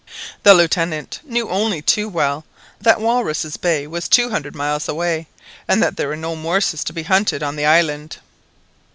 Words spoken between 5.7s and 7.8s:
that there were no morses to be hunted on the